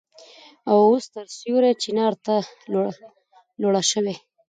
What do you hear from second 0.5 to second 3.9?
او اوس تر سروې چينار ته لوړه